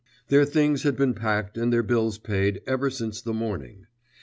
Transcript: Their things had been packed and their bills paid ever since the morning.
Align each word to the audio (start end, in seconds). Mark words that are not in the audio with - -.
Their 0.29 0.45
things 0.45 0.81
had 0.81 0.97
been 0.97 1.13
packed 1.13 1.59
and 1.59 1.71
their 1.71 1.83
bills 1.83 2.17
paid 2.17 2.61
ever 2.65 2.89
since 2.89 3.21
the 3.21 3.33
morning. 3.33 3.85